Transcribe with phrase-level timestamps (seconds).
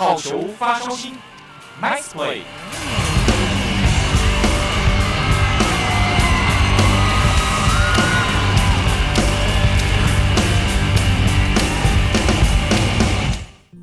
[0.00, 1.12] 好球发烧星
[1.78, 2.38] ，Nice play。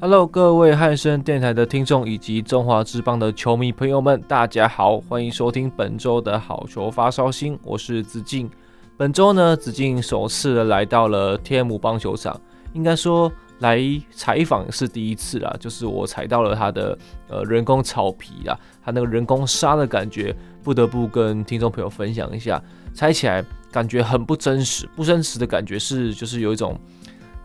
[0.00, 8.50] Hello，各位汉声电台的听众以及中华职棒的球迷朋友们，大家好，欢迎收听本周的好球发烧星，我是子敬。
[8.96, 12.40] 本周呢，子敬首次来到了天母棒球场，
[12.72, 13.80] 应该说来
[14.10, 22.62] 采访是第一次啦，就是我踩到了他的呃人工草皮啊，他那个人工沙的感觉，不得不跟听众朋友分享一下，
[22.94, 26.78] 踩起来感觉很不真实，不真实的感觉是就是有一种。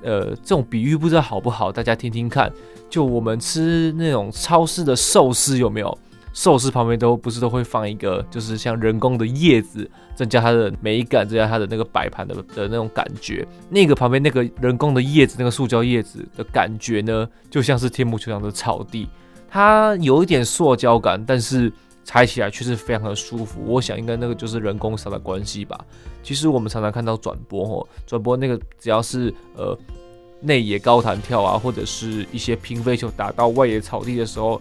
[0.03, 2.51] 呃，这种比喻不知道好不好，大家听听看。
[2.89, 5.95] 就我们吃那种超市的寿司，有没有？
[6.33, 13.47] 寿司旁边都不是都会放一个，就是像人工的叶子，增加它的美感，增加它的那个摆盘的的那种感觉。
[13.69, 19.07] 那个旁边那个人工的叶子，那个塑胶叶子的感觉呢，就像是天母球场的草地，
[19.49, 21.71] 它有一点塑胶感，但是。
[22.03, 25.79] 踩起来却是非常的舒服，我想应该那个就是人工沙的关系吧。
[26.23, 29.77] 其实我们常常看到转播哦，转播那个只要是呃
[30.41, 34.59] 内野高弹跳啊，或者是一些平飞球打到外野草地的时候，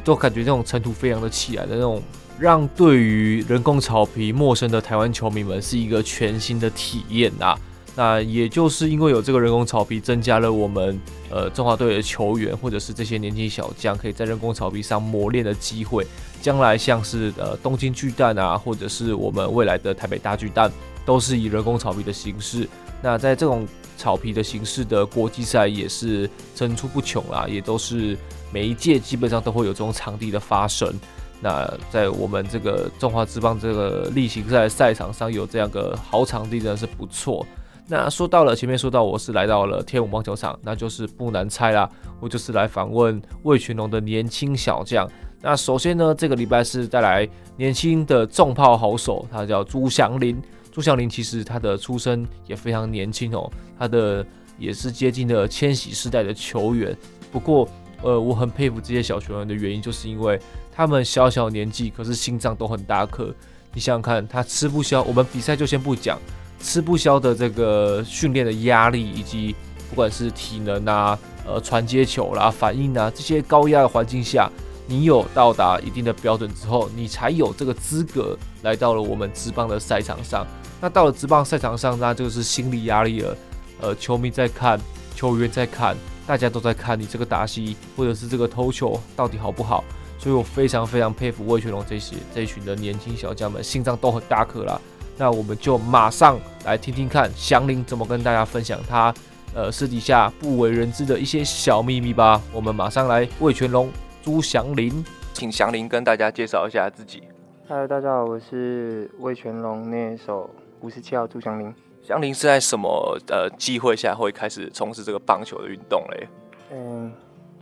[0.00, 2.02] 都感觉那种尘土飞扬的起来的那种，
[2.38, 7.58] 让对于人工草皮陌生的台湾球迷们是一个全新的体验啊。
[7.94, 10.98] 那也就是因为有这个人工草皮，增加了我们
[11.30, 16.06] 呃中华队的球员或者是这些年轻小将可以在人工草皮上磨练的机会。
[16.40, 20.72] 将来像是呃东京巨蛋啊，或者是我们未来的台北大巨蛋，
[21.04, 22.66] 都是以人工草皮的形式。
[23.02, 28.16] 那在这种草皮的形式的国际赛也是层出不穷啦，也都是
[28.52, 30.92] 每一届基本上都会有这种场地的发生。
[31.40, 37.44] 那在我们这个中华之棒这个例行赛赛场上有这样个好场地，真的是不错。
[37.88, 41.88] 那说到了前面说到我是来到了天武棒球场，那就是不难猜啦，
[42.20, 45.08] 我就是来访问魏群龙的年轻小将。
[45.40, 50.40] 那首先呢，这个礼拜是带来年轻的重炮好手，他叫朱祥林。
[50.72, 54.26] 朱祥林其实他的出身也非常年轻哦，他的
[54.58, 56.96] 也是接近了千禧世代的球员。
[57.30, 57.68] 不过，
[58.02, 60.40] 呃，我很佩服这些小球员的原因，就是因为
[60.74, 63.32] 他们小小年纪，可是心脏都很大颗。
[63.74, 66.18] 你想想看，他吃不消，我们比赛就先不讲。
[66.58, 69.54] 吃不消的这个训练的压力，以及
[69.90, 74.48] 不管是体能啊、呃传接球啦、反应啊这些高压的环境下，
[74.92, 80.46] 你有到达一定的标准之后，你才有这个资格来到了我们职棒的赛场上。
[80.82, 83.34] 那到了职棒赛场上，那就是心理压力了。
[83.80, 84.78] 呃，球迷在看，
[85.14, 89.82] 球员在看，大家都在看你这个打席或者是这个投球到底好不好。
[90.18, 94.78] 所以我非常非常佩服魏全龙这些这一群的年轻小将们，心脏都很大颗啦。
[95.16, 99.14] 那我们就马上来听听看祥林怎么跟大家分享他
[99.54, 102.38] 呃私底下不为人知的一些小秘密吧。
[102.52, 103.90] 我们马上来魏全龙
[104.22, 107.24] 朱祥林，请祥林跟大家介绍一下自己。
[107.66, 110.48] Hello，大家好，我是魏全龙那一手
[110.80, 111.74] 五十七号朱祥林。
[112.00, 116.28] 祥林是在什么呃机会下会开始从事这个棒球的运动嘞？
[116.70, 117.12] 嗯，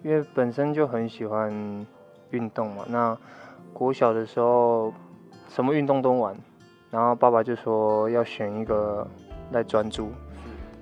[0.03, 1.51] 因为本身就很喜欢
[2.31, 2.85] 运动嘛。
[2.89, 3.17] 那
[3.73, 4.93] 国小的时候
[5.49, 6.37] 什么运动都玩。
[6.91, 9.07] 然后爸爸就说要选一个
[9.53, 10.11] 来专注，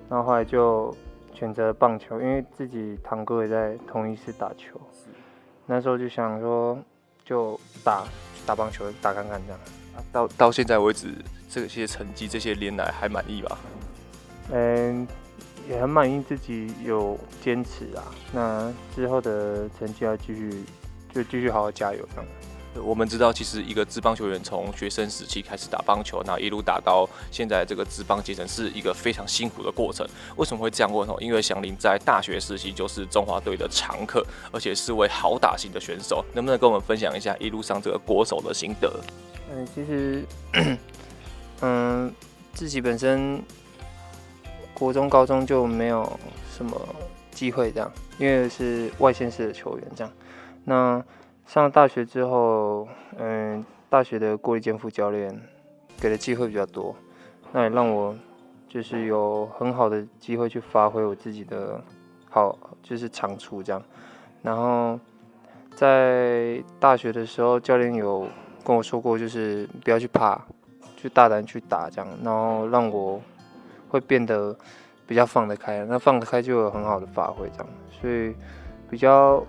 [0.09, 0.93] 然后后来就
[1.33, 4.81] 选择棒球，因为自己堂哥也在同一次打球，
[5.71, 6.75] 那时候就想说
[7.23, 8.03] 就打
[8.43, 9.59] 打棒球打看看这样。
[10.11, 11.13] 到到现在为止，
[11.47, 13.59] 这些成绩这些年来还满意吧？
[14.51, 15.07] 嗯，
[15.69, 18.03] 也很满意自己有坚持啊。
[18.33, 20.63] 那之后的成绩要继续，
[21.13, 22.25] 就继续好好加油这样。
[22.75, 30.07] 我们知道，其实一个职棒球员从学生时期开始打棒球，然后一路打到现在这个职棒阶层，是一个非常辛苦的过程。
[30.37, 31.13] 为什么会这样问呢？
[31.19, 36.23] 因为祥林在大学时期就是中华队的常客，而且是位好打型的选手。
[36.33, 38.99] 能不能跟我们分享一下一路上这个国手的心得？
[39.51, 40.25] 嗯，其实，
[41.61, 42.13] 嗯，
[42.53, 43.41] 自己本身
[44.75, 46.19] 国中、高中就没有
[46.55, 46.79] 什么
[47.31, 50.13] 机会这样，因为是外线式的球员这样。
[50.63, 51.03] 那
[51.49, 52.87] 上了大学之后，
[53.17, 55.35] 嗯，大学的郭立坚副教练
[55.99, 56.95] 给的机会比较多，
[57.51, 58.15] 那也让我
[58.67, 61.83] 就是有很好的机会去发挥我自己的
[62.29, 63.81] 好，就是长处这样。
[64.43, 64.99] 然后
[65.73, 68.27] 在大学的时候，教练有
[68.63, 70.39] 跟我说过，就是不要去怕，
[70.95, 73.19] 去大胆去打这样，然后让我
[73.87, 74.55] 会变得
[75.07, 78.35] 比较放得开，那放得开就有很好的发挥这样，所以
[78.87, 79.43] 比较。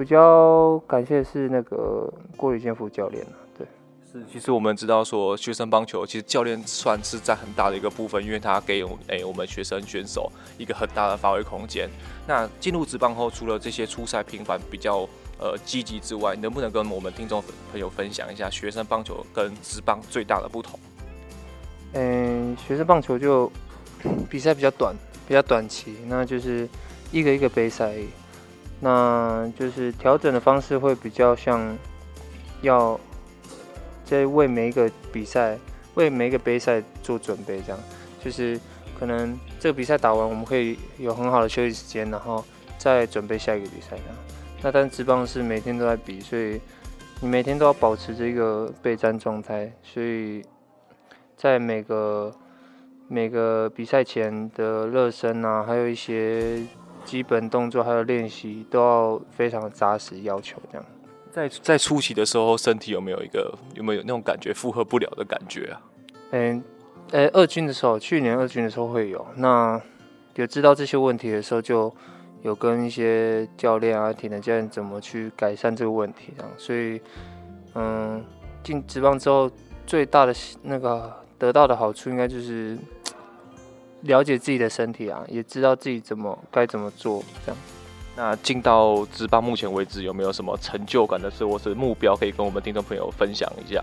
[0.00, 3.22] 比较感谢是那个郭宇健副教练，
[3.58, 3.66] 对，
[4.10, 11.86] 是，其实我们知道说，学生棒球其实教练算是在很大的一个部分，因为他给我们诶我们学生选手一个很大的发挥空间。
[12.26, 15.06] 那进入职棒后，除了这些初赛频繁比较
[15.38, 20.80] 呃积极之外，能不能跟我们听众朋友分享一下学生棒球跟职棒最大的不同？
[21.92, 23.52] 嗯，学生棒球就
[24.30, 24.96] 比赛比较短，
[25.28, 26.66] 比较短期，那就是
[27.12, 27.92] 一个一个杯赛。
[28.82, 31.76] 那就是调整的方式会比较像，
[32.62, 32.98] 要
[34.04, 35.58] 在为每一个比赛、
[35.96, 37.78] 为每一个杯赛做准备，这样
[38.24, 38.58] 就是
[38.98, 42.42] 可能这个比赛打完，我们可以有很好的休息时间，然后
[42.78, 43.90] 再准备下一个比赛。
[43.90, 44.16] 这样，
[44.62, 46.58] 那但职棒是每天都在比，所以
[47.20, 50.42] 你每天都要保持这个备战状态，所以
[51.36, 52.32] 在每个
[53.08, 56.64] 每个比赛前的热身啊，还有一些。
[57.04, 60.86] 基本动作还有练习都要非常扎实，要求这样。
[61.32, 65.80] 在在初期的时候，身体有没有一个有没有那种感觉负荷不了的感觉啊？
[66.32, 66.62] 嗯，
[67.12, 69.26] 呃，二军的时候，去年二军的时候会有。
[69.36, 69.80] 那
[70.34, 71.92] 有知道这些问题的时候，就
[72.42, 76.52] 有跟一些教练啊、体能教练怎么去改善这个问题这样。
[76.56, 77.00] 所以，
[77.74, 78.24] 嗯，
[78.62, 79.50] 进职棒之后，
[79.86, 82.76] 最大的那个得到的好处，应该就是。
[84.02, 87.60] 了解自己的身体啊，也知道自己怎么该怎么做，这样。
[88.16, 93.80] 那进到职棒目前为止，有没有什么成就感的事或是目标可以跟我们听众朋友分享一下？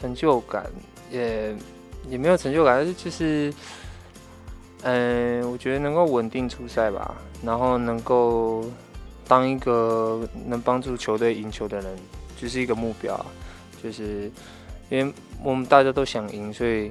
[0.00, 0.70] 成就感
[1.10, 1.56] 也
[2.08, 3.52] 也没有成就感，就是，
[4.82, 8.64] 嗯，我觉得能够稳定出赛吧，然后能够
[9.26, 11.96] 当一个能帮助球队赢球的人，
[12.36, 13.18] 就是一个目标。
[13.82, 14.30] 就是
[14.90, 15.12] 因为
[15.42, 16.90] 我们大家都想赢，所以。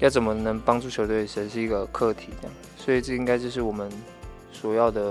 [0.00, 3.88] 要怎么能帮助球队，才是一个课题，这样，所以这应该就是我们
[4.50, 5.02] 所要的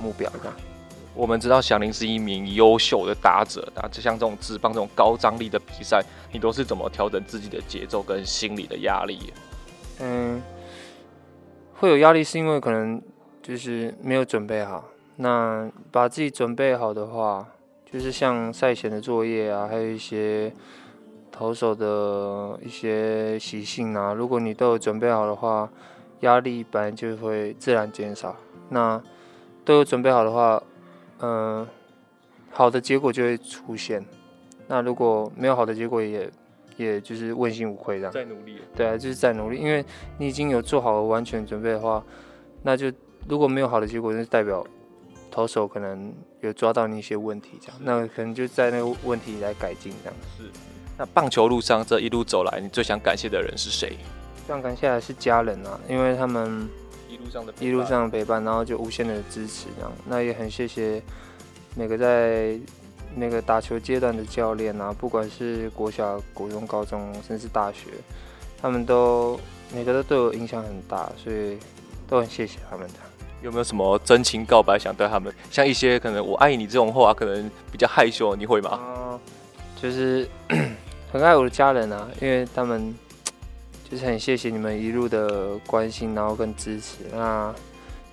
[0.00, 0.54] 目标，这样。
[1.14, 9.32] 我们知道祥林是一名优秀的打者，那就像这种职棒这种高张力的比赛，你都是怎么调整自己的节奏跟心理的压力？
[10.00, 10.42] 嗯，
[11.74, 13.00] 会有压力是因为可能
[13.42, 14.84] 就是没有准备好。
[15.16, 17.46] 那把自己准备好的话，
[17.90, 20.52] 就是像赛前的作业啊，还有一些。
[21.36, 25.68] 投手的一些习性啊，如果你都有准备好的话，
[26.20, 28.36] 压力本来就会自然减少。
[28.68, 29.02] 那
[29.64, 30.62] 都有准备好的话，
[31.18, 31.68] 嗯、呃，
[32.52, 34.06] 好的结果就会出现。
[34.68, 36.30] 那如果没有好的结果也，
[36.76, 38.12] 也也就是问心无愧这样。
[38.12, 38.60] 再努力。
[38.76, 39.84] 对啊，就是再努力，因为
[40.18, 42.00] 你已经有做好了完全准备的话，
[42.62, 42.92] 那就
[43.28, 44.64] 如果没有好的结果，就代表
[45.32, 47.76] 投手可能有抓到你一些问题这样。
[47.82, 50.14] 那可能就在那个问题来改进这样。
[50.38, 50.73] 是。
[50.96, 53.98] 那棒球路上这一路走来，你最想感谢的人是谁？
[54.46, 56.68] 最想感谢的是家人啊，因为他们
[57.08, 59.92] 一路上的一路上的陪伴，然后就无限的支持这样。
[60.06, 61.02] 那也很谢谢
[61.74, 62.56] 每个在
[63.16, 67.88] 那个打球阶段的教练啊，不管是国小、国中、高中，甚至大学，
[68.62, 69.40] 他们都
[69.74, 71.58] 每个都对我影响很大，所以
[72.06, 72.94] 都很谢谢他们的。
[73.42, 75.34] 有没有什么真情告白想对他们？
[75.50, 78.78] 像一些可能“我爱你”这种话，可能比较害羞，你会吗？
[78.80, 79.20] 嗯，
[79.82, 80.28] 就是。
[81.14, 82.92] 很爱我的家人啊，因为他们
[83.88, 87.04] 就是很谢谢你们一路的关心，然后跟支持。
[87.12, 87.54] 那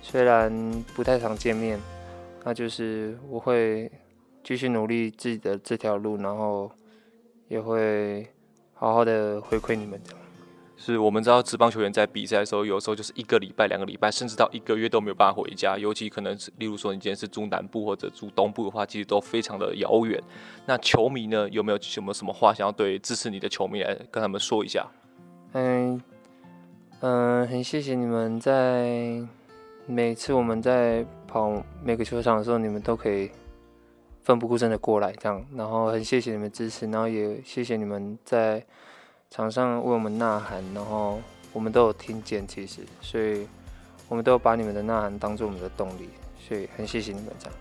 [0.00, 0.52] 虽然
[0.94, 1.80] 不太常见面，
[2.44, 3.90] 那就是我会
[4.44, 6.70] 继续努力自己的这条路，然后
[7.48, 8.24] 也会
[8.72, 10.21] 好好的回馈你们的。
[10.84, 15.78] 是我们知道职棒球员在比赛的时候，有时候就是一个礼拜、两个礼拜，甚至到一个月都没有办法回家。
[15.78, 20.20] 尤其可能是，例如说你今天是住南部或者住东部的话，其实都非常的遥远。
[20.66, 24.84] 那球迷呢，有没有什么什么话想要对支持你的球迷来跟他们说一下？
[25.52, 26.02] 嗯
[26.98, 29.24] 嗯，很谢谢你们在
[29.86, 33.30] 每次我们在跑每个球场的时候，你们都可以
[34.24, 38.66] 奋不顾身的过来这样，然后很谢谢你们支持，然后也谢谢你们在。
[39.32, 41.18] 场上为我们呐喊，然后
[41.54, 43.48] 我们都有听见，其实，所以
[44.06, 46.10] 我们都有把你们的呐喊当做我们的动力，
[46.46, 47.54] 所以很谢谢你们这样。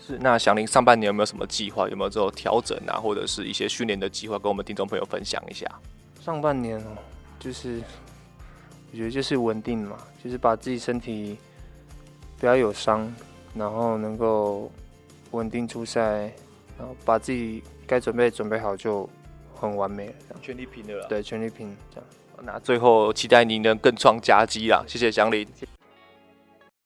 [0.00, 1.86] 是，那祥林上半年有没有什么计划？
[1.86, 5.66] 有没有做调整啊，或者是一些训练的计划，跟我们听众朋友分享一下？
[6.18, 6.96] 上半年哦，
[7.38, 7.82] 就是
[8.90, 11.36] 我觉得就是稳定嘛，就是把自己身体
[12.38, 13.14] 不要有伤，
[13.54, 14.72] 然后能够
[15.32, 16.32] 稳定出赛，
[16.78, 19.06] 然后把自己该准备准备好就。
[19.60, 21.06] 很完美了，全力拼的了。
[21.08, 22.06] 对，全力拼这样。
[22.44, 24.84] 那最后期待你能更创佳绩啦！
[24.86, 25.46] 谢谢祥林。